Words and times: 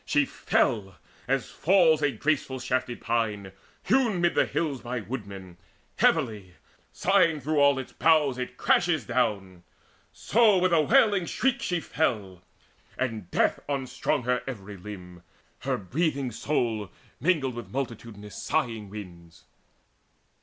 She 0.03 0.25
fell, 0.25 0.95
as 1.27 1.51
falls 1.51 2.01
a 2.01 2.09
graceful 2.11 2.59
shafted 2.59 3.01
pine 3.01 3.51
Hewn 3.83 4.19
mid 4.19 4.33
the 4.33 4.47
hills 4.47 4.81
by 4.81 5.01
woodmen: 5.01 5.57
heavily, 5.97 6.55
Sighing 6.91 7.39
through 7.39 7.59
all 7.59 7.77
its 7.77 7.93
boughs, 7.93 8.39
it 8.39 8.57
crashes 8.57 9.05
down. 9.05 9.61
So 10.11 10.57
with 10.57 10.73
a 10.73 10.81
wailing 10.81 11.27
shriek 11.27 11.61
she 11.61 11.79
fell, 11.79 12.41
and 12.97 13.29
death 13.29 13.59
Unstrung 13.69 14.23
her 14.23 14.41
every 14.47 14.75
limb: 14.75 15.21
her 15.59 15.77
breathing 15.77 16.31
soul 16.31 16.89
Mingled 17.19 17.53
with 17.53 17.69
multitudinous 17.69 18.41
sighing 18.41 18.89
winds. 18.89 19.43